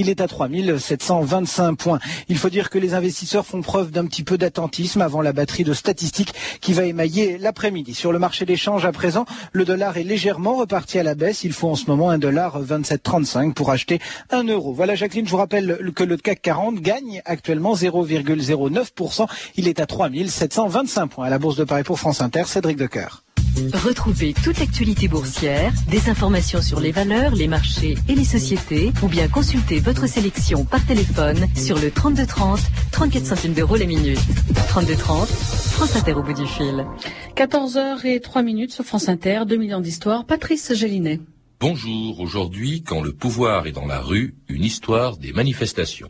[0.00, 1.98] Il est à 3725 points.
[2.30, 5.62] Il faut dire que les investisseurs font preuve d'un petit peu d'attentisme avant la batterie
[5.62, 7.92] de statistiques qui va émailler l'après-midi.
[7.92, 11.44] Sur le marché d'échange à présent, le dollar est légèrement reparti à la baisse.
[11.44, 14.00] Il faut en ce moment un dollar 27,35 pour acheter
[14.30, 14.72] un euro.
[14.72, 19.26] Voilà Jacqueline, je vous rappelle que le CAC 40 gagne actuellement 0,09%.
[19.56, 22.44] Il est à 3725 points à la Bourse de Paris pour France Inter.
[22.46, 23.22] Cédric Decoeur.
[23.72, 29.08] Retrouvez toute l'actualité boursière, des informations sur les valeurs, les marchés et les sociétés, ou
[29.08, 32.60] bien consultez votre sélection par téléphone sur le 3230,
[32.92, 34.20] 34 centimes d'euros la minute.
[34.68, 36.86] 3230, France Inter au bout du fil.
[37.36, 40.24] 14h et 3 minutes sur France Inter, 2 millions d'histoires.
[40.24, 41.20] Patrice Gélinet.
[41.60, 46.08] Bonjour, aujourd'hui, quand le pouvoir est dans la rue, une histoire des manifestations.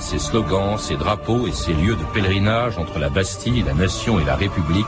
[0.00, 4.24] Ses slogans, ses drapeaux et ses lieux de pèlerinage entre la Bastille, la Nation et
[4.24, 4.86] la République,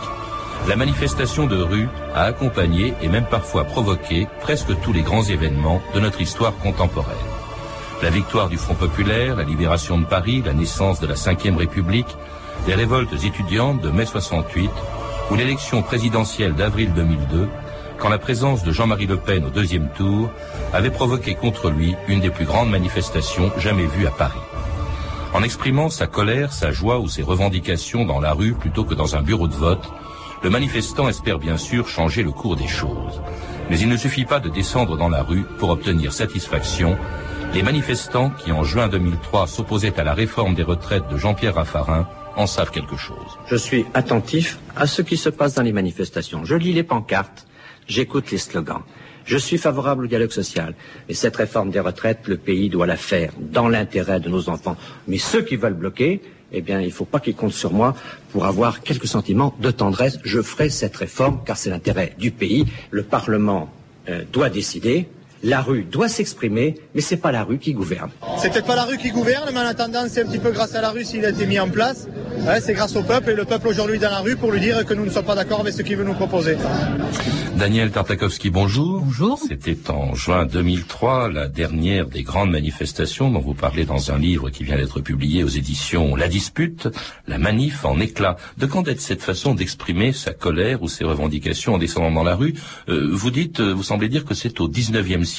[0.69, 5.81] la manifestation de rue a accompagné et même parfois provoqué presque tous les grands événements
[5.95, 7.15] de notre histoire contemporaine.
[8.03, 12.17] La victoire du Front populaire, la libération de Paris, la naissance de la Ve République,
[12.67, 14.69] les révoltes étudiantes de mai 68
[15.31, 17.49] ou l'élection présidentielle d'avril 2002,
[17.99, 20.29] quand la présence de Jean-Marie Le Pen au deuxième tour
[20.73, 24.41] avait provoqué contre lui une des plus grandes manifestations jamais vues à Paris.
[25.35, 29.17] En exprimant sa colère, sa joie ou ses revendications dans la rue plutôt que dans
[29.17, 29.91] un bureau de vote,
[30.43, 33.23] le manifestant espère bien sûr changer le cours des choses.
[33.71, 36.99] Mais il ne suffit pas de descendre dans la rue pour obtenir satisfaction.
[37.55, 42.07] Les manifestants qui en juin 2003 s'opposaient à la réforme des retraites de Jean-Pierre Raffarin
[42.37, 43.39] en savent quelque chose.
[43.47, 46.45] Je suis attentif à ce qui se passe dans les manifestations.
[46.45, 47.47] Je lis les pancartes,
[47.87, 48.83] j'écoute les slogans.
[49.25, 50.75] Je suis favorable au dialogue social.
[51.09, 54.77] Et cette réforme des retraites, le pays doit la faire dans l'intérêt de nos enfants.
[55.09, 56.21] Mais ceux qui veulent bloquer,
[56.53, 57.95] eh bien, il ne faut pas qu'ils comptent sur moi
[58.31, 60.19] pour avoir quelques sentiments de tendresse.
[60.23, 62.67] Je ferai cette réforme car c'est l'intérêt du pays.
[62.91, 63.73] Le Parlement
[64.09, 65.09] euh, doit décider.
[65.45, 68.11] La rue doit s'exprimer, mais c'est pas la rue qui gouverne.
[68.39, 70.77] C'est peut-être pas la rue qui gouverne, mais en attendant, c'est un petit peu grâce
[70.77, 72.07] à la rue s'il a été mis en place.
[72.61, 74.95] c'est grâce au peuple et le peuple aujourd'hui dans la rue pour lui dire que
[74.95, 76.57] nous ne sommes pas d'accord avec ce qu'il veut nous proposer.
[77.57, 79.03] Daniel Tartakovsky, bonjour.
[79.03, 79.39] Bonjour.
[79.47, 84.51] C'était en juin 2003, la dernière des grandes manifestations dont vous parlez dans un livre
[84.51, 86.89] qui vient d'être publié aux éditions La Dispute,
[87.27, 88.37] la manif en éclat.
[88.59, 92.37] De quand est cette façon d'exprimer sa colère ou ses revendications en descendant dans la
[92.37, 92.55] rue?
[92.89, 95.32] Euh, Vous dites, euh, vous semblez dire que c'est au 19e siècle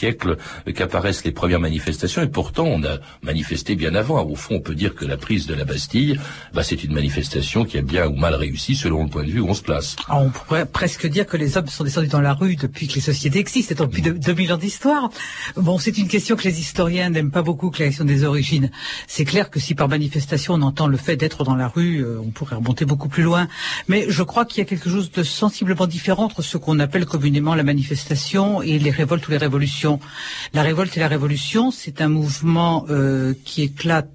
[0.75, 4.23] qu'apparaissent les premières manifestations et pourtant on a manifesté bien avant.
[4.23, 6.19] Au fond, on peut dire que la prise de la Bastille,
[6.53, 9.39] bah, c'est une manifestation qui a bien ou mal réussi selon le point de vue
[9.39, 9.95] où on se place.
[10.09, 13.01] On pourrait presque dire que les hommes sont descendus dans la rue depuis que les
[13.01, 15.09] sociétés existent, depuis de, 2000 ans d'histoire.
[15.55, 18.69] Bon, c'est une question que les historiens n'aiment pas beaucoup, que la question des origines.
[19.07, 22.19] C'est clair que si par manifestation on entend le fait d'être dans la rue, euh,
[22.25, 23.47] on pourrait remonter beaucoup plus loin.
[23.87, 27.05] Mais je crois qu'il y a quelque chose de sensiblement différent entre ce qu'on appelle
[27.05, 29.82] communément la manifestation et les révoltes ou les révolutions.
[30.53, 34.09] La révolte et la révolution, c'est un mouvement euh, qui éclate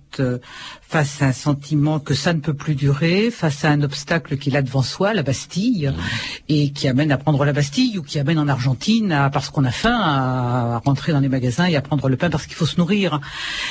[0.81, 4.57] face à un sentiment que ça ne peut plus durer, face à un obstacle qu'il
[4.57, 6.01] a devant soi, la Bastille, mmh.
[6.49, 9.65] et qui amène à prendre la Bastille ou qui amène en Argentine à, parce qu'on
[9.65, 12.67] a faim à rentrer dans les magasins et à prendre le pain parce qu'il faut
[12.67, 13.21] se nourrir.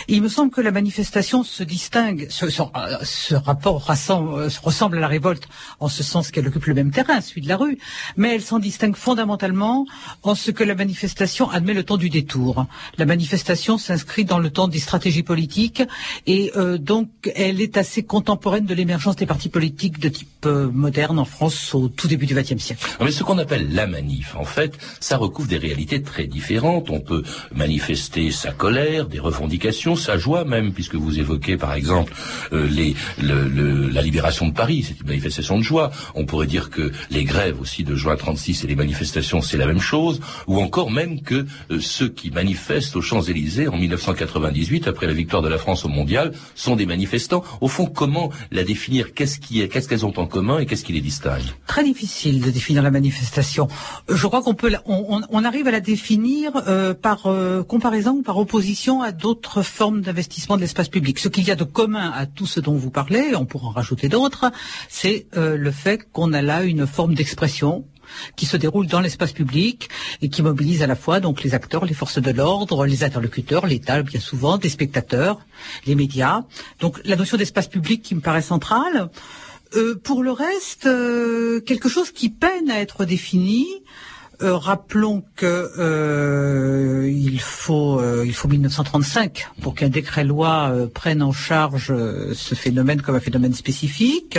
[0.08, 5.08] il me semble que la manifestation se distingue, ce, ce, rapport rassemble, ressemble à la
[5.08, 5.48] révolte
[5.80, 7.80] en ce sens qu'elle occupe le même terrain, celui de la rue,
[8.16, 9.86] mais elle s'en distingue fondamentalement
[10.24, 12.66] en ce que la manifestation admet le temps du détour.
[12.98, 15.82] La manifestation s'inscrit dans le temps des stratégies politiques
[16.28, 20.70] et euh, donc elle est assez contemporaine de l'émergence des partis politiques de type euh,
[20.70, 22.86] moderne en France au tout début du XXe siècle.
[23.02, 26.90] Mais ce qu'on appelle la manif, en fait, ça recouvre des réalités très différentes.
[26.90, 27.24] On peut
[27.56, 32.14] manifester sa colère, des revendications, sa joie même, puisque vous évoquez par exemple
[32.52, 35.92] euh, les, le, la libération de Paris, c'est une manifestation de joie.
[36.14, 39.66] On pourrait dire que les grèves aussi de juin 36 et les manifestations, c'est la
[39.66, 41.46] même chose, ou encore même que
[41.80, 46.17] ceux qui manifestent aux Champs-Élysées en 1998 après la victoire de la France au Mondial
[46.56, 47.44] sont des manifestants.
[47.62, 51.44] Au fond, comment la définir Qu'est-ce qu'elles ont en commun et qu'est-ce qui les distingue
[51.66, 53.68] Très difficile de définir la manifestation.
[54.10, 58.22] Je crois qu'on peut, on, on, arrive à la définir euh, par euh, comparaison ou
[58.22, 61.20] par opposition à d'autres formes d'investissement de l'espace public.
[61.20, 63.72] Ce qu'il y a de commun à tout ce dont vous parlez, on pourra en
[63.72, 64.52] rajouter d'autres,
[64.90, 67.86] c'est euh, le fait qu'on a là une forme d'expression
[68.36, 69.90] qui se déroule dans l'espace public
[70.22, 73.66] et qui mobilise à la fois donc les acteurs, les forces de l'ordre, les interlocuteurs,
[73.66, 75.40] l'État bien souvent, des spectateurs,
[75.86, 76.44] les médias.
[76.80, 79.10] Donc la notion d'espace public qui me paraît centrale.
[79.76, 83.68] Euh, pour le reste, euh, quelque chose qui peine à être défini.
[84.44, 91.88] Euh, rappelons que il faut il faut 1935 pour qu'un décret loi prenne en charge
[91.88, 94.38] ce phénomène comme un phénomène spécifique.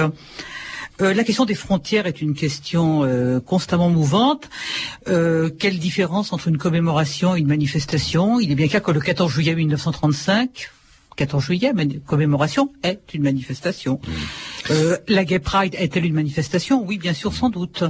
[1.01, 4.49] Euh, la question des frontières est une question euh, constamment mouvante.
[5.09, 8.41] Euh, quelle différence entre une commémoration et une manifestation?
[8.41, 10.71] Il est bien clair que le 14 juillet 1935,
[11.17, 11.73] 14 juillet,
[12.07, 14.01] commémoration est une manifestation.
[14.07, 14.73] Mmh.
[15.09, 16.85] la Gay Pride est-elle une manifestation?
[16.85, 17.83] Oui, bien sûr, sans doute.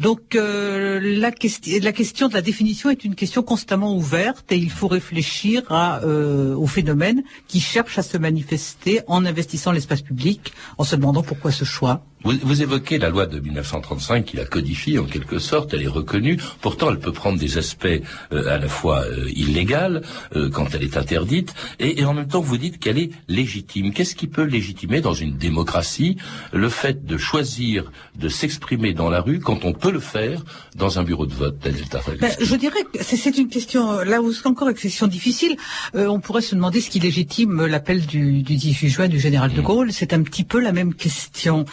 [0.00, 4.88] Donc la, la, question de la définition est une question constamment ouverte et il faut
[4.88, 10.96] réfléchir à, au phénomène qui cherche à se manifester en investissant l'espace public, en se
[10.96, 12.04] demandant pourquoi ce choix.
[12.24, 16.38] Vous, évoquez la loi de 1935 qui la codifie en quelque sorte, elle est reconnue.
[16.62, 17.86] Pourtant, elle peut prendre des aspects
[18.32, 20.00] euh, à la fois euh, illégaux
[20.36, 23.92] euh, quand elle est interdite, et, en même temps vous dites qu'elle est légitime.
[23.92, 26.16] Qu'est-ce qui peut légitimer dans une démocratie
[26.52, 30.44] le fait de choisir de s'exprimer dans la rue quand on peut le faire
[30.76, 34.46] dans un bureau de vote ben, Je dirais que c'est une question, là où c'est
[34.46, 35.56] encore une question difficile,
[35.94, 39.60] on pourrait se demander ce qui légitime l'appel du, du 18 juin du général de
[39.60, 39.64] mm.
[39.64, 39.92] Gaulle.
[39.92, 41.64] C'est un petit peu la même question.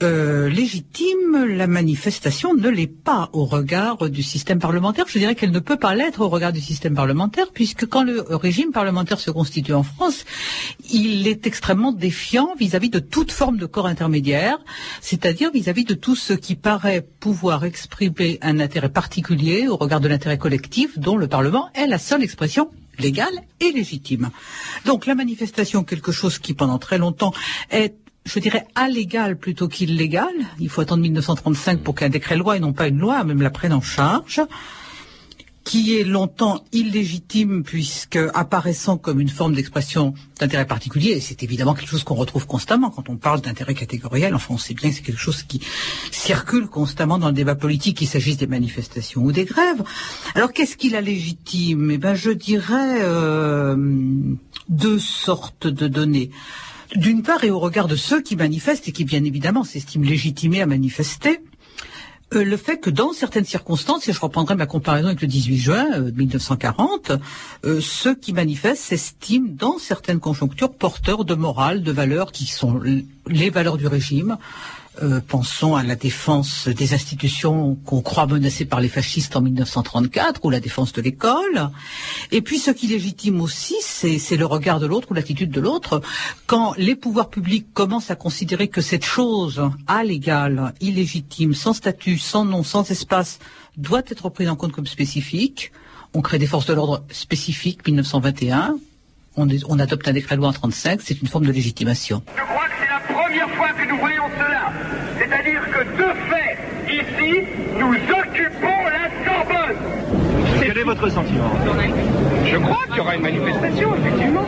[0.00, 5.06] Euh, légitime, la manifestation ne l'est pas au regard du système parlementaire.
[5.08, 8.24] Je dirais qu'elle ne peut pas l'être au regard du système parlementaire, puisque quand le
[8.30, 10.24] régime parlementaire se constitue en France,
[10.92, 14.58] il est extrêmement défiant vis-à-vis de toute forme de corps intermédiaire,
[15.00, 20.06] c'est-à-dire vis-à-vis de tout ce qui paraît pouvoir exprimer un intérêt particulier au regard de
[20.06, 24.30] l'intérêt collectif dont le Parlement est la seule expression légale et légitime.
[24.84, 27.32] Donc la manifestation, quelque chose qui pendant très longtemps
[27.70, 27.94] est
[28.28, 30.34] je dirais, à l'égal plutôt qu'illégal.
[30.60, 33.50] Il faut attendre 1935 pour qu'un décret loi et non pas une loi même la
[33.50, 34.42] prenne en charge
[35.64, 41.74] qui est longtemps illégitime puisque apparaissant comme une forme d'expression d'intérêt particulier, et c'est évidemment
[41.74, 44.96] quelque chose qu'on retrouve constamment quand on parle d'intérêt catégoriel, enfin on sait bien que
[44.96, 45.60] c'est quelque chose qui
[46.10, 49.82] circule constamment dans le débat politique, qu'il s'agisse des manifestations ou des grèves.
[50.34, 51.90] Alors qu'est-ce qui la légitime?
[51.90, 53.76] Eh ben je dirais euh,
[54.70, 56.30] deux sortes de données
[56.94, 60.62] d'une part et au regard de ceux qui manifestent et qui bien évidemment s'estiment légitimés
[60.62, 61.40] à manifester,
[62.34, 65.58] euh, le fait que dans certaines circonstances, et je reprendrai ma comparaison avec le 18
[65.58, 67.16] juin 1940, euh,
[67.64, 72.80] euh, ceux qui manifestent s'estiment dans certaines conjonctures porteurs de morale, de valeurs qui sont
[73.26, 74.36] les valeurs du régime,
[75.02, 80.44] euh, pensons à la défense des institutions qu'on croit menacées par les fascistes en 1934
[80.44, 81.70] ou la défense de l'école.
[82.30, 86.00] Et puis ce qui légitime aussi, c'est le regard de l'autre ou l'attitude de l'autre.
[86.46, 92.18] Quand les pouvoirs publics commencent à considérer que cette chose à l'égal, illégitime, sans statut,
[92.18, 93.38] sans nom, sans espace,
[93.76, 95.72] doit être prise en compte comme spécifique,
[96.14, 98.76] on crée des forces de l'ordre spécifiques, 1921,
[99.36, 102.22] on, adopte un décret loi en 35, c'est une forme de légitimation
[102.80, 104.72] c'est la première fois que nous voyons cela.
[105.18, 106.58] C'est-à-dire que de fait,
[107.32, 109.76] nous occupons la Sorbonne.
[110.62, 111.50] Quel est votre sentiment?
[112.44, 114.44] Je crois qu'il y aura une manifestation, effectivement.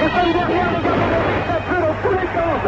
[0.00, 2.60] Nous sommes derrière les gouvernements dans tous les sens.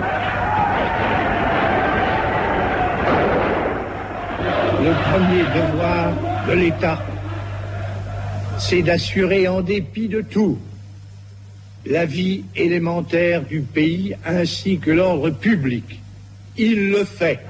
[4.83, 6.13] Le premier devoir
[6.49, 6.99] de l'État,
[8.59, 10.59] c'est d'assurer en dépit de tout
[11.85, 16.01] la vie élémentaire du pays ainsi que l'ordre public.
[16.57, 17.41] Il le fait.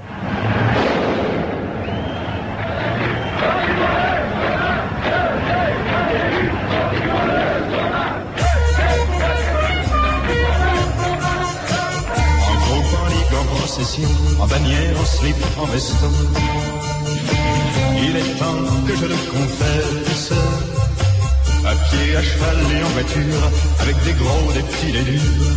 [22.17, 23.43] À cheval et en voiture,
[23.79, 25.55] avec des gros, des petits, des durs.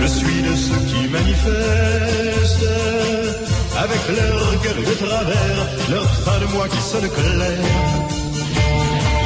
[0.00, 2.72] Je suis de ceux qui manifestent,
[3.84, 5.58] avec leur gueule de travers,
[5.94, 7.62] leur fin de mois qui sonne clair.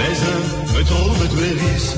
[0.01, 0.45] Les uns
[0.75, 1.29] me trouvent
[1.63, 1.97] vices,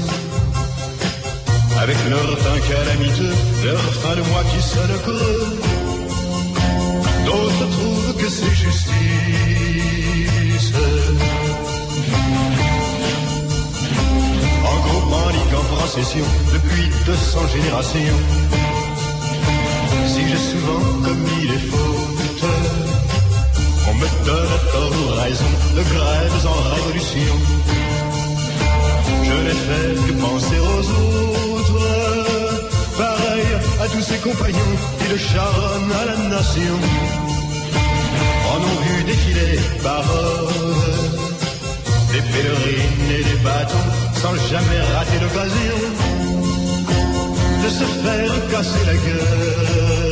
[1.83, 5.59] avec leur teint calamiteux, leur fin de mois qui sonne creux.
[7.27, 9.76] D'autres trouvent que c'est justice.
[15.51, 18.21] Tradition depuis 200 générations.
[20.07, 22.45] Si j'ai souvent commis les fautes,
[23.89, 27.35] on me donne à tort raison de grèves en révolution.
[29.25, 31.83] Je n'ai fait que penser aux autres,
[32.99, 33.47] pareil
[33.83, 36.77] à tous ses compagnons qui le charonnent à la nation.
[38.53, 40.87] En ont vu défiler paroles,
[42.13, 45.79] des pèlerines et des bateaux, sans jamais rater l'occasion
[47.63, 50.06] de se faire casser la gueule.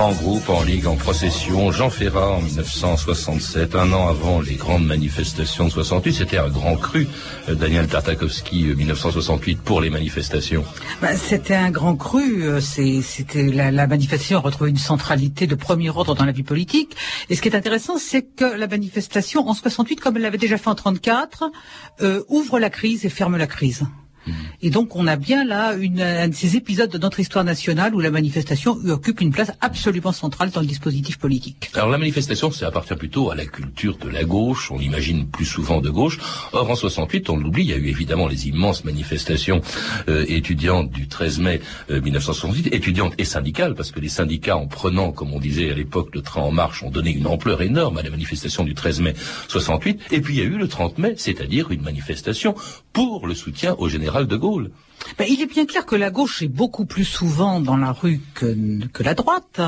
[0.00, 4.86] En groupe, en ligue, en procession, Jean Ferrat en 1967, un an avant les grandes
[4.86, 7.06] manifestations de 68, c'était un grand cru,
[7.50, 10.64] euh, Daniel Tartakovsky, euh, 1968, pour les manifestations.
[11.02, 12.44] Bah, c'était un grand cru.
[12.44, 16.44] euh, C'était la, la manifestation a retrouvé une centralité de premier ordre dans la vie
[16.44, 16.96] politique.
[17.28, 20.56] Et ce qui est intéressant, c'est que la manifestation en 68, comme elle l'avait déjà
[20.56, 21.44] fait en 34,
[22.00, 23.82] euh, ouvre la crise et ferme la crise.
[24.62, 28.00] Et donc on a bien là un de ces épisodes de notre histoire nationale où
[28.00, 31.70] la manifestation occupe une place absolument centrale dans le dispositif politique.
[31.74, 35.46] Alors la manifestation, ça appartient plutôt à la culture de la gauche, on l'imagine plus
[35.46, 36.18] souvent de gauche.
[36.52, 39.60] Or en 68, on l'oublie, il y a eu évidemment les immenses manifestations
[40.08, 41.60] euh, étudiantes du 13 mai
[41.90, 45.74] euh, 1968, étudiantes et syndicales, parce que les syndicats, en prenant, comme on disait à
[45.74, 49.00] l'époque, le train en marche, ont donné une ampleur énorme à la manifestation du 13
[49.00, 49.14] mai
[49.48, 50.00] 68.
[50.10, 52.54] Et puis il y a eu le 30 mai, c'est-à-dire une manifestation
[52.92, 54.09] pour le soutien au général
[55.18, 58.20] Ben, il est bien clair que la gauche est beaucoup plus souvent dans la rue
[58.34, 59.60] que la droite.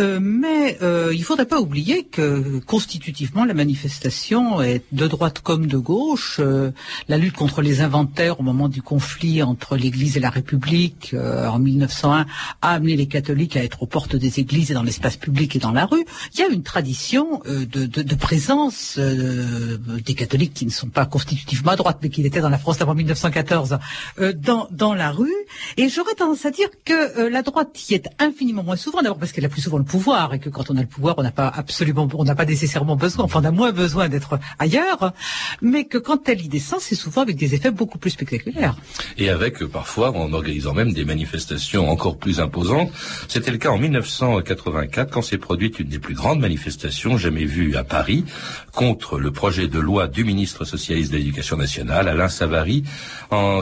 [0.00, 5.66] Euh, mais euh, il faudrait pas oublier que constitutivement la manifestation est de droite comme
[5.66, 6.38] de gauche.
[6.40, 6.70] Euh,
[7.08, 11.58] la lutte contre les inventaires au moment du conflit entre l'Église et la République en
[11.58, 12.26] 1901
[12.62, 15.58] a amené les catholiques à être aux portes des églises et dans l'espace public et
[15.58, 16.04] dans la rue.
[16.34, 21.06] Il y a une tradition de, de, de présence des catholiques qui ne sont pas
[21.06, 23.78] constitutivement à droite, mais qui l'étaient dans la France avant 1914,
[24.18, 25.34] euh, dans, dans la rue.
[25.76, 29.32] Et j'aurais tendance à dire que la droite y est infiniment moins souvent, d'abord parce
[29.32, 31.32] qu'elle a plus souvent le pouvoir et que quand on a le pouvoir, on n'a
[31.32, 35.12] pas absolument, on n'a pas nécessairement besoin, enfin on a moins besoin d'être ailleurs,
[35.60, 38.76] mais que quand elle y descend, c'est souvent avec des effets beaucoup plus spectaculaires.
[39.18, 42.92] et avec euh, parfois en organisant même des manifestations encore plus imposantes.
[43.26, 47.76] C'était le cas en 1984 quand s'est produite une des plus grandes manifestations jamais vues
[47.76, 48.24] à Paris
[48.72, 52.84] contre le projet de loi du ministre socialiste de l'Éducation nationale, Alain Savary,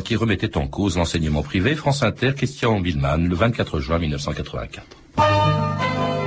[0.04, 1.74] qui remettait en cause l'enseignement privé.
[1.74, 6.17] France Inter, Christian Billman, le 24 juin 1984.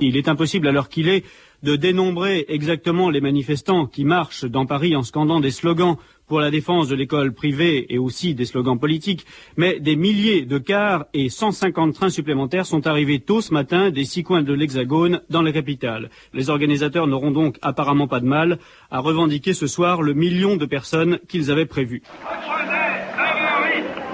[0.00, 1.24] Il est impossible, alors qu'il est,
[1.62, 5.96] de dénombrer exactement les manifestants qui marchent dans Paris en scandant des slogans
[6.28, 10.58] pour la défense de l'école privée et aussi des slogans politiques, mais des milliers de
[10.58, 15.22] cars et 150 trains supplémentaires sont arrivés tôt ce matin des six coins de l'Hexagone
[15.30, 16.10] dans la capitale.
[16.34, 18.58] Les organisateurs n'auront donc apparemment pas de mal
[18.90, 22.02] à revendiquer ce soir le million de personnes qu'ils avaient prévu.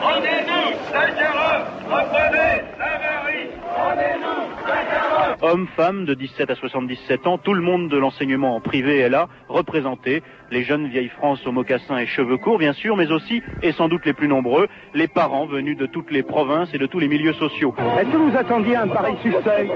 [0.00, 7.60] Rendez-nous, dangereux Reprenez Savary Rendez-nous, dangereux Hommes, femmes de 17 à 77 ans, tout le
[7.60, 10.22] monde de l'enseignement privé est là, représenté.
[10.50, 13.88] Les jeunes vieilles France aux mocassins et cheveux courts, bien sûr, mais aussi, et sans
[13.88, 17.08] doute les plus nombreux, les parents venus de toutes les provinces et de tous les
[17.08, 17.74] milieux sociaux.
[18.00, 19.68] Est-ce que vous attendiez un pareil succès?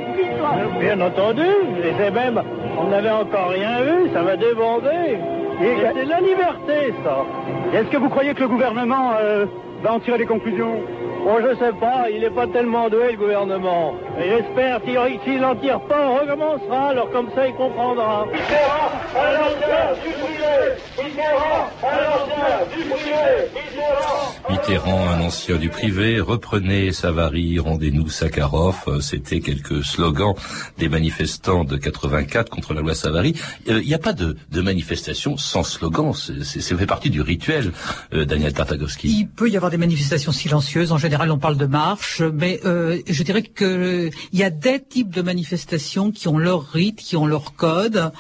[0.81, 2.43] Bien entendu, et c'est même,
[2.79, 5.19] on n'avait encore rien vu, ça va déborder.
[5.61, 7.27] Et c'est la liberté, ça.
[7.75, 9.45] Est-ce que vous croyez que le gouvernement euh,
[9.83, 10.81] va en tirer des conclusions?
[11.29, 13.95] Bon, je sais pas, il n'est pas tellement doué, le gouvernement.
[14.19, 18.25] Et j'espère qu'il s'il n'en tire pas, on recommencera, alors comme ça, il comprendra.
[18.33, 23.21] Mitterrand, à l'ancien du privé Mitterrand, à l'ancien du privé
[23.55, 30.35] Mitterrand Mitterrand, un ancien du privé, reprenez Savary, rendez-nous Sakharov, Euh, c'était quelques slogans
[30.79, 33.35] des manifestants de 84 contre la loi Savary.
[33.69, 37.73] Euh, Il n'y a pas de, de manifestation sans slogan, c'est- fait partie du rituel,
[38.15, 39.09] euh, Daniel Tartakovsky.
[39.09, 40.91] Il peut y avoir des manifestations silencieuses.
[40.93, 44.81] En général, on parle de marche, mais euh, je dirais que il y a des
[44.83, 48.13] types de manifestations qui ont leur rite, qui ont leur code.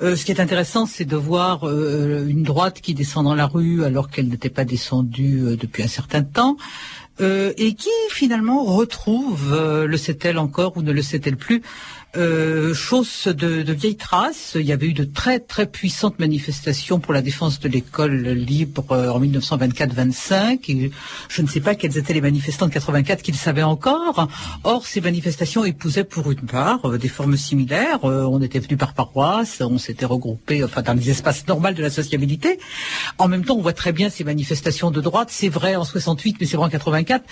[0.00, 3.46] Euh, ce qui est intéressant, c'est de voir euh, une droite qui descend dans la
[3.46, 6.56] rue alors qu'elle n'était pas descendue euh, depuis un certain temps.
[7.20, 11.62] euh, et qui finalement retrouve, euh, le sait-elle encore ou ne le sait-elle plus,
[12.16, 14.52] euh, chose de, vieilles traces.
[14.58, 18.84] Il y avait eu de très très puissantes manifestations pour la défense de l'école libre
[18.92, 20.60] euh, en 1924-25.
[20.68, 20.90] Et
[21.28, 24.26] je ne sais pas quels étaient les manifestants de 84 qu'ils savaient encore.
[24.64, 28.02] Or, ces manifestations épousaient pour une part euh, des formes similaires.
[28.02, 31.90] On était venu par paroisse, on s'était regroupé enfin dans les espaces normaux de la
[31.90, 32.58] sociabilité.
[33.18, 35.28] En même temps, on voit très bien ces manifestations de droite.
[35.30, 37.24] C'est vrai en 68, mais c'est vrai en 84 84,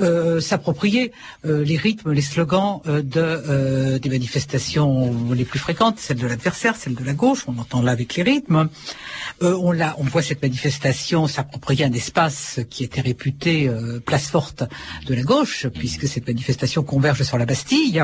[0.00, 1.12] euh, s'approprier
[1.44, 4.21] les rythmes, les slogans de, des manifestations
[5.34, 8.22] les plus fréquentes, celle de l'adversaire, celle de la gauche, on entend là avec les
[8.22, 8.68] rythmes.
[9.42, 14.64] Euh, on, l'a, voit cette manifestation s'approprier un espace qui était réputé euh, place forte
[15.06, 18.02] de la gauche, puisque cette manifestation converge sur la Bastille.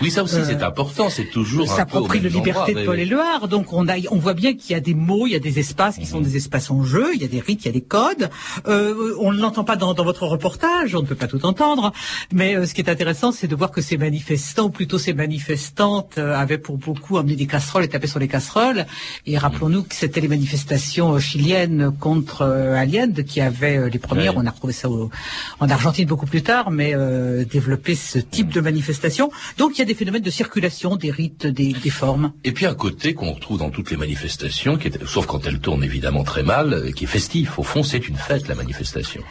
[0.00, 3.02] Oui, ça aussi Euh, c'est important, c'est toujours s'approprie de liberté endroit, de Paul oui.
[3.02, 3.48] Éluard.
[3.48, 5.58] Donc on, a, on voit bien qu'il y a des mots, il y a des
[5.58, 7.72] espaces qui sont des espaces en jeu, il y a des rites, il y a
[7.72, 8.30] des codes.
[8.68, 11.92] Euh, on ne l'entend pas dans, dans votre reportage, on ne peut pas tout entendre.
[12.32, 15.12] Mais euh, ce qui est intéressant, c'est de voir que ces manifestants, ou plutôt ces
[15.12, 18.86] manifestantes, euh, avaient pour beaucoup amené des casseroles et tapé sur les casseroles.
[19.26, 23.98] Et rappelons-nous que c'était les manifestations euh, chiliennes contre euh, Allende qui avaient euh, les
[23.98, 24.36] premières.
[24.36, 25.10] On a retrouvé ça au-
[25.58, 29.30] en Argentine beaucoup plus tard, mais euh, développé ce type de manifestation.
[29.58, 32.34] Donc il y a des phénomènes de circulation, des rites, des, des formes.
[32.44, 35.58] Et puis un côté qu'on retrouve dans toutes les manifestations, qui est, sauf quand elles
[35.58, 37.58] tournent évidemment très mal, euh, qui est festif.
[37.58, 39.22] Au fond, c'est une fête, la manifestation.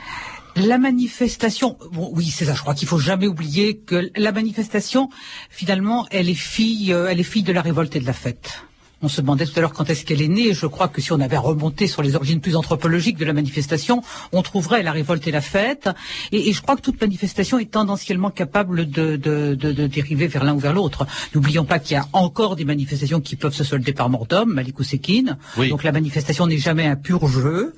[0.56, 2.56] La manifestation, bon, oui, c'est ça.
[2.56, 5.10] Je crois qu'il faut jamais oublier que la manifestation,
[5.51, 8.63] finalement, elle est fille, euh, elle est fille de la révolte et de la fête.
[9.01, 10.53] On se demandait tout à l'heure quand est-ce qu'elle est née.
[10.53, 14.01] Je crois que si on avait remonté sur les origines plus anthropologiques de la manifestation,
[14.32, 15.89] on trouverait la révolte et la fête.
[16.32, 20.27] Et, et je crois que toute manifestation est tendanciellement capable de, de, de, de dériver
[20.27, 21.08] vers l'un ou vers l'autre.
[21.34, 24.53] N'oublions pas qu'il y a encore des manifestations qui peuvent se solder par mort d'homme,
[24.53, 25.38] Malik Oussekine.
[25.58, 25.70] Oui.
[25.70, 27.74] Donc la manifestation n'est jamais un pur jeu,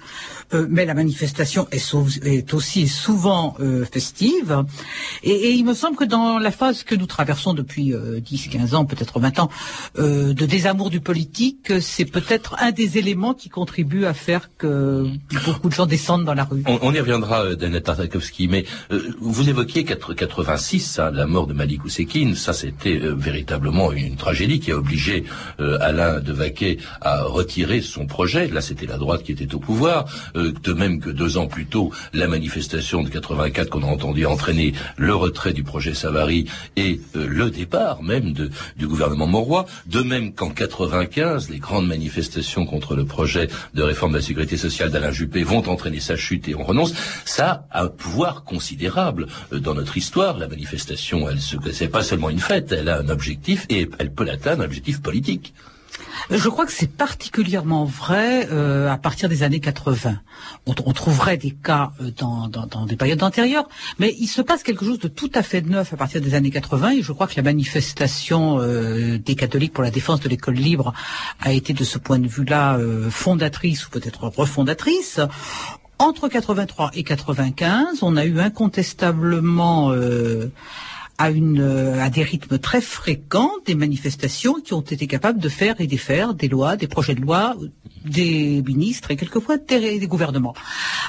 [0.54, 4.64] euh, mais la manifestation est, est aussi souvent euh, festive.
[5.24, 8.48] Et, et il me semble que dans la phase que nous traversons depuis euh, 10,
[8.50, 9.50] 15 ans, peut-être 20 ans,
[10.00, 15.06] euh, de désamour du politique, c'est peut-être un des éléments qui contribue à faire que
[15.46, 16.64] beaucoup de gens descendent dans la rue.
[16.66, 18.64] On, y reviendra, euh, Daniel Tartakovsky, mais
[18.94, 23.92] euh, vous évoquiez 4- 86, ça, la mort de Malik Oussekine, ça c'était euh, véritablement
[23.92, 25.26] une tragédie qui a obligé
[25.60, 28.48] Alain de Vaquet à retirer son projet.
[28.48, 30.06] Là, c'était la droite qui était au pouvoir.
[30.36, 34.74] De même que deux ans plus tôt, la manifestation de 84 qu'on a entendu entraîner
[34.96, 36.46] le retrait du projet Savary
[36.78, 39.66] et le départ même du gouvernement Mauroy.
[39.88, 40.50] De même qu'en
[41.06, 45.44] 95, les grandes manifestations contre le projet de réforme de la sécurité sociale d'Alain Juppé
[45.44, 46.94] vont entraîner sa chute et on renonce.
[47.26, 50.38] Ça a un pouvoir considérable euh, dans notre histoire.
[50.38, 54.14] La manifestation, elle se, c'est pas seulement une fête, elle a un objectif et elle
[54.14, 55.54] peut l'atteindre, un objectif politique.
[56.30, 60.20] Je crois que c'est particulièrement vrai euh, à partir des années 80.
[60.66, 63.68] On, trouverait des cas euh, dans, dans, dans des périodes antérieures,
[64.00, 66.52] mais il se passe quelque chose de tout à fait neuf à partir des années
[66.52, 70.56] 80, et je crois que la manifestation euh, des catholiques pour la défense de l'école
[70.56, 70.94] libre
[71.40, 75.20] a été de ce point de vue-là euh, fondatrice ou peut-être refondatrice.
[76.00, 80.52] Entre 83 et 95, on a eu incontestablement euh,
[81.30, 85.88] euh, à des rythmes très fréquents des manifestations qui ont été capables de faire et
[85.88, 87.56] défaire des lois, des projets de loi,
[88.06, 90.56] des ministres et quelquefois des, des gouvernements.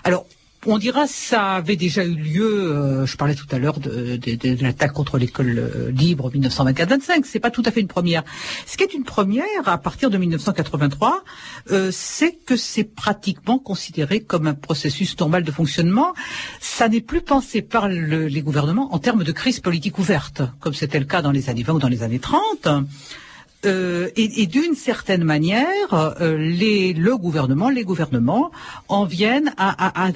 [0.05, 0.27] Alors,
[0.67, 2.73] on dira ça avait déjà eu lieu.
[2.73, 4.19] euh, je parlais tout à l'heure de,
[4.63, 7.23] l'attaque contre l'école euh, libre 1924-25.
[7.25, 8.23] C'est pas tout à fait une première.
[8.67, 11.25] Ce qui est une première à partir de 1983,
[11.73, 16.15] euh, c'est que c'est pratiquement considéré comme un processus normal de fonctionnement.
[16.61, 20.75] Ça n'est plus pensé par le- les gouvernements en termes de crise politique ouverte, comme
[20.75, 22.69] c'était le cas dans les années 20 ou dans les années 30.
[23.65, 28.51] Euh, et, d'une certaine manière, les, le gouvernement, les gouvernements
[28.89, 30.11] en viennent à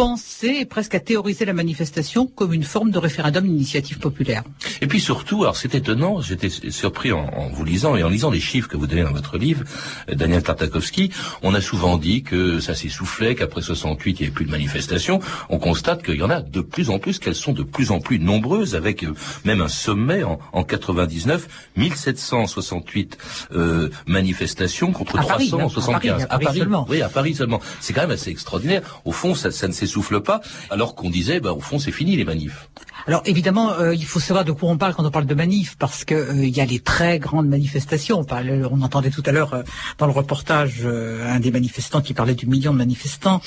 [0.00, 4.44] penser et presque à théoriser la manifestation comme une forme de référendum d'initiative populaire.
[4.80, 8.30] Et puis surtout, alors c'est étonnant, j'étais surpris en, en vous lisant et en lisant
[8.30, 9.62] les chiffres que vous donnez dans votre livre,
[10.08, 11.10] euh, Daniel Tartakovsky,
[11.42, 15.20] on a souvent dit que ça s'essoufflait, qu'après 68 il n'y avait plus de manifestations.
[15.50, 18.00] On constate qu'il y en a de plus en plus, qu'elles sont de plus en
[18.00, 19.12] plus nombreuses, avec euh,
[19.44, 23.18] même un sommet en, en 99, 1768
[23.52, 26.86] euh, manifestations contre À Paris, hein, à 375 Paris, à Paris seulement.
[26.88, 27.60] Oui, à Paris seulement.
[27.80, 29.02] C'est quand même assez extraordinaire.
[29.04, 32.16] Au fond, ça, ça ne s'essouffle pas, alors qu'on disait, bah, au fond, c'est fini
[32.16, 32.68] les manifs.
[33.06, 35.76] Alors évidemment, euh, il faut savoir de quoi on parle quand on parle de manif,
[35.78, 38.20] parce que euh, il y a les très grandes manifestations.
[38.20, 38.26] On,
[38.70, 39.62] on entendait tout à l'heure euh,
[39.98, 43.40] dans le reportage euh, un des manifestants qui parlait du million de manifestants.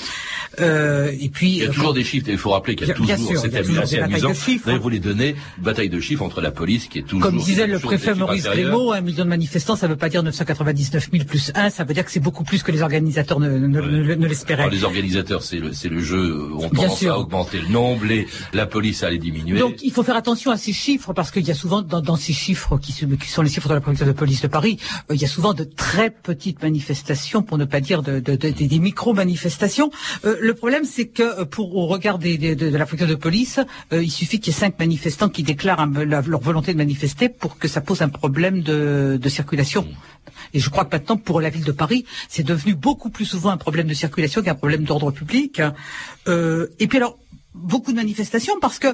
[0.60, 2.94] Euh, et puis Il y a toujours des chiffres, il faut rappeler qu'il y a
[2.94, 4.28] toujours, c'est il y a toujours assez amusant.
[4.30, 4.72] de chiffres.
[4.72, 7.22] Vous les donnez, bataille de chiffres entre la police qui est toujours...
[7.30, 8.44] Comme disait le préfet Maurice.
[8.44, 11.84] Grémaud, un million de manifestants, ça ne veut pas dire 999 000 plus 1, ça
[11.84, 14.68] veut dire que c'est beaucoup plus que les organisateurs ne, ne- ne- ne l'espéraient.
[14.70, 17.14] Les organisateurs, c'est le, c'est le jeu, Bien tendance sûr.
[17.14, 19.43] à augmenter le nombre, les, la police à les diminuer.
[19.44, 22.32] Donc il faut faire attention à ces chiffres parce qu'il y a souvent dans, ces
[22.32, 24.78] chiffres qui, sont les chiffres de la préfecture de police de Paris,
[25.10, 28.36] euh, il y a souvent de très petites manifestations, pour ne pas dire de, de-
[28.36, 29.90] de- des- micro-manifestations.
[30.24, 33.60] Euh, le problème c'est que euh, au regard de, la préfecture de police,
[33.92, 37.68] il suffit qu'il y ait cinq manifestants qui déclarent leur volonté de manifester pour que
[37.68, 39.86] ça pose un problème de, circulation.
[40.52, 43.50] Et je crois que maintenant, pour la ville de Paris, c'est devenu beaucoup plus souvent
[43.50, 45.60] un problème de circulation qu'un problème d'ordre public.
[46.26, 47.18] Et puis alors,
[47.54, 48.88] beaucoup de manifestations parce que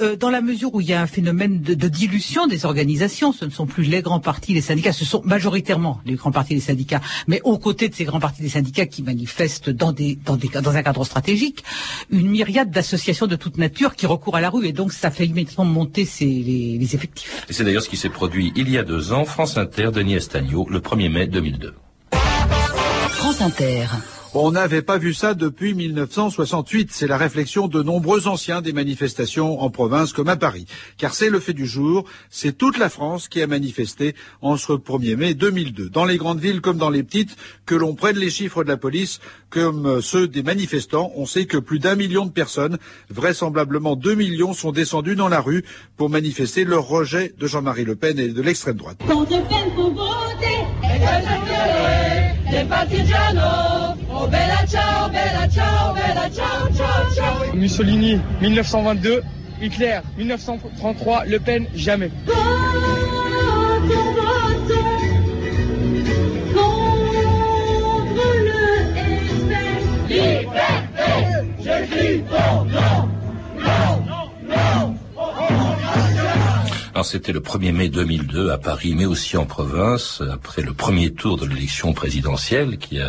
[0.00, 3.32] euh, dans la mesure où il y a un phénomène de, de, dilution des organisations,
[3.32, 6.54] ce ne sont plus les grands partis, les syndicats, ce sont majoritairement les grands partis,
[6.54, 10.16] les syndicats, mais aux côtés de ces grands partis, des syndicats qui manifestent dans, des,
[10.16, 11.64] dans, des, dans un cadre stratégique,
[12.10, 15.26] une myriade d'associations de toute nature qui recourent à la rue et donc ça fait
[15.26, 17.46] immédiatement monter ces, les, les effectifs.
[17.48, 20.14] Et c'est d'ailleurs ce qui s'est produit il y a deux ans, France Inter, Denis
[20.14, 21.74] Estagnot, le 1er mai 2002.
[23.10, 23.86] France Inter.
[24.36, 26.88] On n'avait pas vu ça depuis 1968.
[26.90, 30.66] C'est la réflexion de nombreux anciens des manifestations en province comme à Paris.
[30.98, 32.04] Car c'est le fait du jour.
[32.30, 35.88] C'est toute la France qui a manifesté en ce 1er mai 2002.
[35.88, 38.76] Dans les grandes villes comme dans les petites, que l'on prenne les chiffres de la
[38.76, 39.20] police
[39.50, 42.78] comme ceux des manifestants, on sait que plus d'un million de personnes,
[43.10, 45.64] vraisemblablement deux millions, sont descendues dans la rue
[45.96, 48.98] pour manifester leur rejet de Jean-Marie Le Pen et de l'extrême droite.
[54.28, 57.54] Bella ciao, bella ciao, bella ciao, ciao, ciao.
[57.54, 59.22] Mussolini, 1922.
[59.60, 61.26] Hitler, 1933.
[61.26, 62.10] Le Pen, jamais.
[70.08, 71.10] Liberté,
[71.58, 73.08] je crie non, non,
[73.56, 75.03] non, non.
[76.94, 81.12] Alors c'était le 1er mai 2002 à Paris, mais aussi en province, après le premier
[81.12, 83.00] tour de l'élection présidentielle qui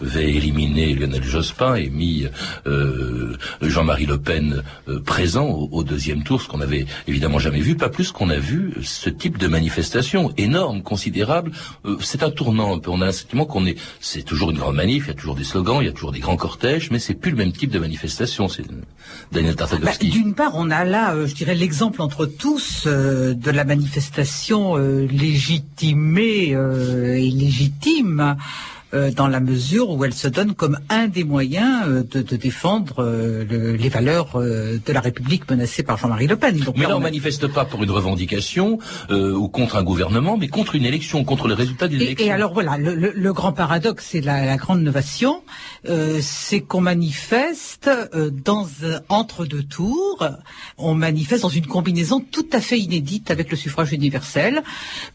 [0.00, 2.24] avait éliminé Lionel Jospin et mis
[2.68, 7.74] euh, Jean-Marie Le Pen euh, présent au, deuxième tour, ce qu'on n'avait évidemment jamais vu,
[7.74, 11.50] pas plus qu'on a vu ce type de manifestation énorme, considérable.
[11.84, 12.80] Euh, c'est un tournant.
[12.86, 15.34] On a le sentiment qu'on est, c'est toujours une grande manif, il y a toujours
[15.34, 17.72] des slogans, il y a toujours des grands cortèges, mais c'est plus le même type
[17.72, 18.46] de manifestation.
[18.46, 18.62] C'est
[19.32, 19.56] Daniel.
[19.56, 22.86] Bah, D'une part, on a là, euh, je dirais, l'exemple entre tous
[23.34, 28.36] de la manifestation euh, légitimée euh, et légitime
[28.94, 32.36] euh, dans la mesure où elle se donne comme un des moyens euh, de, de,
[32.36, 36.58] défendre euh, le, les valeurs de la République menacée par Jean-Marie Le Pen.
[36.58, 38.78] Donc, mais là, on ne manifeste pas pour une revendication
[39.10, 42.26] ou contre un gouvernement, mais contre une élection, contre le résultat d'une élection.
[42.26, 45.42] Et alors voilà, le, le, le grand paradoxe, c'est la, la, grande innovation,
[46.20, 47.90] c'est qu'on manifeste
[48.44, 48.66] dans
[49.08, 50.26] entre deux tours,
[50.78, 54.62] on manifeste dans une combinaison tout à fait inédite avec le suffrage universel,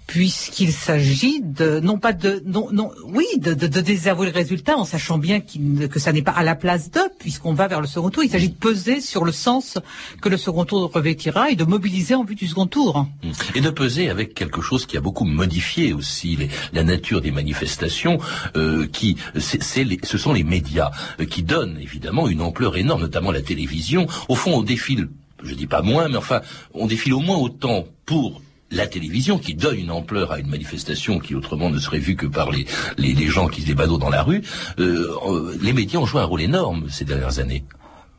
[0.07, 4.77] puisqu'il s'agit de non pas de non non oui de, de de, désavouer le résultat
[4.77, 7.87] en sachant bien que ça n'est pas à la place d'eux, puisqu'on va vers le
[7.87, 8.23] second tour.
[8.23, 9.77] Il s'agit de peser sur le sens
[10.21, 13.07] que le second tour revêtira et de mobiliser en vue du second tour.
[13.23, 13.29] Mmh.
[13.55, 16.37] Et de peser avec quelque chose qui a beaucoup modifié aussi
[16.73, 18.19] la nature des manifestations,
[18.55, 23.41] euh, qui ce sont les médias euh, qui donnent évidemment une ampleur énorme, notamment la
[23.41, 24.07] télévision.
[24.29, 25.09] Au fond, on défile,
[25.43, 26.41] je dis pas moins, mais enfin,
[26.73, 31.19] on défile au moins autant pour la télévision qui donne une ampleur à une manifestation
[31.19, 32.65] qui autrement ne serait vue que par les,
[32.97, 34.41] les, gens qui se débadent dans la rue,
[34.79, 37.63] euh, les médias ont joué un rôle énorme ces dernières années.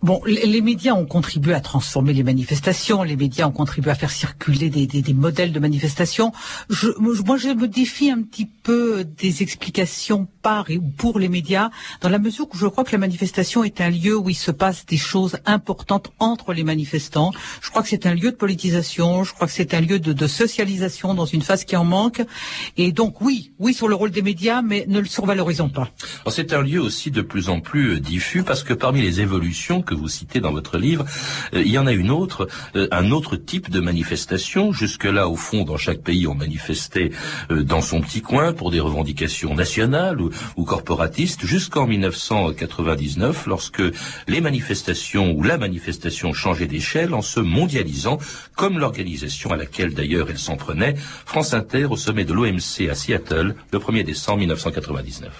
[0.00, 4.12] Bon, les médias ont contribué à transformer les manifestations, les médias ont contribué à faire
[4.12, 6.32] circuler des, des, des modèles de manifestations.
[6.70, 11.70] Je, moi, je me défie un petit peu des explications par et pour les médias,
[12.00, 14.50] dans la mesure où je crois que la manifestation est un lieu où il se
[14.50, 17.32] passe des choses importantes entre les manifestants.
[17.60, 20.26] Je crois que c'est un lieu de politisation, je crois que c'est un lieu de,
[20.26, 22.22] socialisation dans une phase qui en manque.
[22.76, 25.90] Et donc, oui, oui sur le rôle des médias, mais ne le survalorisons pas.
[26.28, 29.94] C'est un lieu aussi de plus en plus diffus parce que parmi les évolutions que
[29.94, 31.04] vous citez dans votre livre,
[31.54, 34.72] euh, il y en a une autre, euh, un autre type de manifestation.
[34.72, 37.10] Jusque-là, au fond, dans chaque pays, on manifestait
[37.50, 43.82] euh, dans son petit coin pour des revendications nationales ou, corporatistes, jusqu'en 1999, lorsque
[44.26, 48.18] les manifestations ou la manifestation changeait d'échelle en se mondialisant,
[48.56, 52.94] comme l'organisation à laquelle d'ailleurs elle s'en prenait, France Inter au sommet de l'OMC à
[52.94, 55.30] Seattle, le 1er décembre 1999.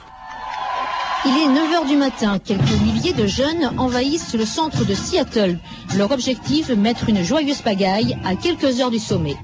[1.24, 2.38] Il est 9h du matin.
[2.38, 5.59] Quelques milliers de jeunes envahissent le centre de Seattle.
[5.96, 9.35] Leur objectif, mettre une joyeuse pagaille à quelques heures du sommet.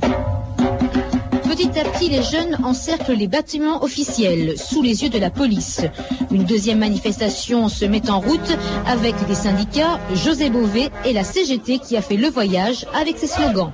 [1.44, 5.82] Petit à petit, les jeunes encerclent les bâtiments officiels sous les yeux de la police.
[6.30, 11.78] Une deuxième manifestation se met en route avec des syndicats, José Bové et la CGT
[11.78, 13.70] qui a fait le voyage avec ses slogans.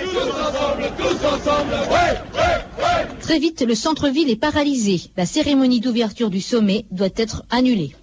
[0.00, 3.06] Tous ensemble, tous ensemble, ouais, ouais, ouais.
[3.20, 5.00] Très vite, le centre-ville est paralysé.
[5.16, 7.94] La cérémonie d'ouverture du sommet doit être annulée.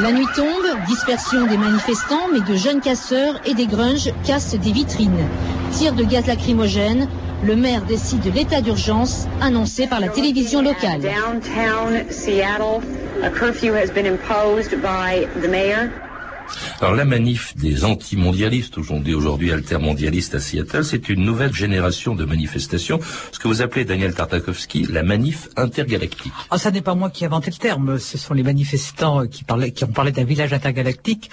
[0.00, 0.46] La nuit tombe,
[0.86, 5.26] dispersion des manifestants, mais de jeunes casseurs et des grunges cassent des vitrines.
[5.72, 7.08] Tir de gaz lacrymogène,
[7.42, 11.00] le maire décide de l'état d'urgence annoncé par la télévision locale.
[16.80, 22.24] Alors la manif des anti-mondialistes, aujourd'hui, aujourd'hui altermondialistes à Seattle, c'est une nouvelle génération de
[22.24, 23.00] manifestations,
[23.32, 26.32] ce que vous appelez, Daniel Tartakovsky, la manif intergalactique.
[26.50, 29.44] Ah, ça n'est pas moi qui ai inventé le terme, ce sont les manifestants qui,
[29.44, 31.30] parlaient, qui ont parlé d'un village intergalactique.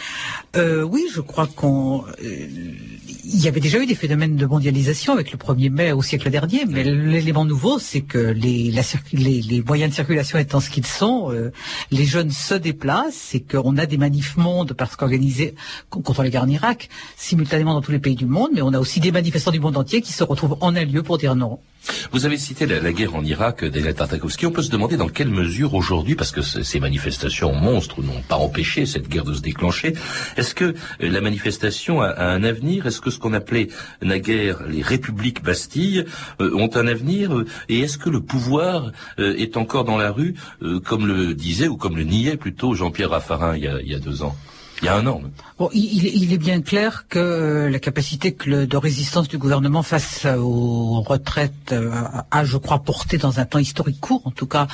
[0.56, 2.04] Euh, oui, je crois qu'on...
[2.24, 2.48] Euh,
[3.28, 6.30] il y avait déjà eu des phénomènes de mondialisation avec le 1er mai au siècle
[6.30, 8.82] dernier, mais l'élément nouveau, c'est que les, la,
[9.14, 11.52] les, les, moyens de circulation étant ce qu'ils sont, euh,
[11.92, 15.56] les jeunes se déplacent et qu'on a des manifs monde parce qu'organisés
[15.90, 18.80] contre les guerres en Irak simultanément dans tous les pays du monde, mais on a
[18.80, 21.60] aussi des manifestants du monde entier qui se retrouvent en un lieu pour dire non.
[22.12, 24.48] Vous avez cité la, guerre en Irak, Daniel Tartakovsky.
[24.48, 28.38] On peut se demander dans quelle mesure aujourd'hui, parce que ces manifestations monstres n'ont pas
[28.38, 29.94] empêché cette guerre de se déclencher,
[30.38, 32.88] est-ce que euh, la manifestation a, un avenir?
[32.88, 33.68] Est-ce que ce qu'on appelait
[34.02, 36.06] naguère les républiques Bastille
[36.42, 37.36] euh, ont un avenir?
[37.36, 40.36] Euh, Et est-ce que le pouvoir est encore dans la rue,
[40.84, 44.36] comme le disait ou comme le niait plutôt Jean-Pierre Raffarin il y a deux ans?
[44.82, 45.22] Il y a un an.
[45.58, 51.02] Bon, il, est bien clair que euh, la capacité de résistance du gouvernement face aux
[51.02, 51.92] retraites euh,
[52.30, 54.68] a, je crois, porté dans un temps historique court, en tout cas,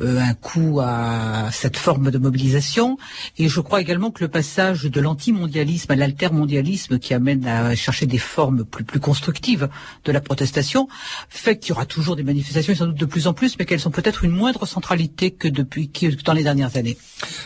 [0.00, 2.98] euh, un coup à cette forme de mobilisation.
[3.36, 8.06] Et je crois également que le passage de l'antimondialisme à l'altermondialisme, qui amène à chercher
[8.06, 9.68] des formes plus, plus constructives
[10.04, 10.88] de la protestation,
[11.28, 13.66] fait qu'il y aura toujours des manifestations, et sans doute de plus en plus, mais
[13.66, 16.96] qu'elles sont peut-être une moindre centralité que depuis que dans les dernières années.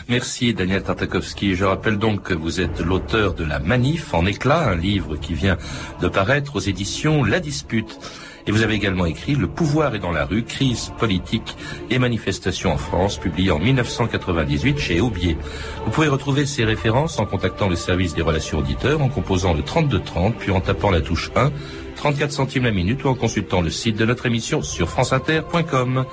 [0.09, 1.55] Merci Daniel Tartakovsky.
[1.55, 5.57] Je rappelle donc vous êtes l'auteur de La Manif en éclat, un livre qui vient
[6.01, 7.97] de paraître aux éditions La Dispute.
[8.45, 11.55] Et vous avez également écrit Le pouvoir est dans la rue, crise politique
[11.89, 15.37] et manifestation en France, publié en 1998 chez Aubier.
[15.85, 19.63] Vous pouvez retrouver ces références en contactant le service des relations auditeurs, en composant le
[19.63, 21.53] 3230, puis en tapant la touche 1,
[21.95, 26.03] 34 centimes la minute ou en consultant le site de notre émission sur franceinter.com.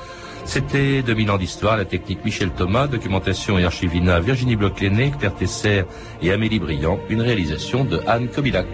[0.51, 5.85] C'était 2000 ans d'histoire, la technique Michel Thomas, documentation et archivina Virginie Bloch-Léné, Claire Tesser
[6.23, 8.67] et Amélie Briand, une réalisation de Anne Kobilac.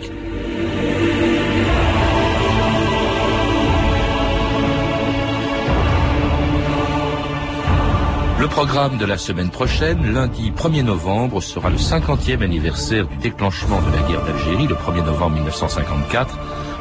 [8.40, 13.82] Le programme de la semaine prochaine, lundi 1er novembre, sera le 50e anniversaire du déclenchement
[13.82, 16.38] de la guerre d'Algérie, le 1er novembre 1954.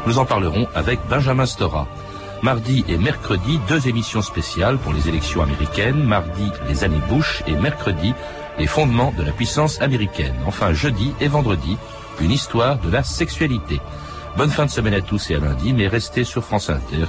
[0.07, 1.85] Nous en parlerons avec Benjamin Stora.
[2.41, 6.03] Mardi et mercredi, deux émissions spéciales pour les élections américaines.
[6.03, 8.13] Mardi, les années Bush et mercredi,
[8.59, 10.35] les fondements de la puissance américaine.
[10.45, 11.77] Enfin, jeudi et vendredi,
[12.21, 13.79] une histoire de la sexualité.
[14.37, 17.05] Bonne fin de semaine à tous et à lundi, mais restez sur France Inter.